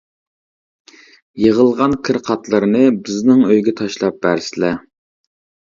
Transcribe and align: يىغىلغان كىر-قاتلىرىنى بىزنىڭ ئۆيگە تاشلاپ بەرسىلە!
يىغىلغان 1.43 1.95
كىر-قاتلىرىنى 2.09 2.83
بىزنىڭ 3.09 3.47
ئۆيگە 3.51 3.79
تاشلاپ 3.85 4.21
بەرسىلە! 4.27 4.77